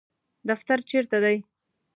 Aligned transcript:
دفتر 0.49 0.77
چیرته 0.89 1.17
دی؟ 1.23 1.37